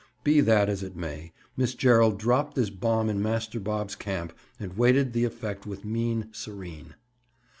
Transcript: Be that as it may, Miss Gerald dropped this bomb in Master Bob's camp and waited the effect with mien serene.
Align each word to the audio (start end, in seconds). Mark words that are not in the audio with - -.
Be 0.23 0.41
that 0.41 0.67
as 0.67 0.81
it 0.81 0.95
may, 0.95 1.31
Miss 1.55 1.75
Gerald 1.75 2.17
dropped 2.17 2.55
this 2.55 2.71
bomb 2.71 3.07
in 3.07 3.21
Master 3.21 3.59
Bob's 3.59 3.93
camp 3.95 4.33
and 4.59 4.75
waited 4.75 5.13
the 5.13 5.25
effect 5.25 5.67
with 5.67 5.85
mien 5.85 6.29
serene. 6.31 6.95